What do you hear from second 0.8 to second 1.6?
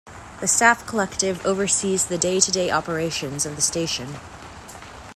collective